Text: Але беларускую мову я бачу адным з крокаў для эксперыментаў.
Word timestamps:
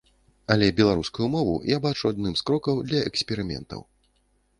Але 0.53 0.69
беларускую 0.79 1.27
мову 1.35 1.53
я 1.71 1.77
бачу 1.83 2.09
адным 2.13 2.33
з 2.41 2.45
крокаў 2.47 2.81
для 2.93 3.03
эксперыментаў. 3.11 3.85